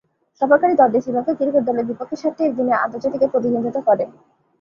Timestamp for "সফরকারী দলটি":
0.41-0.99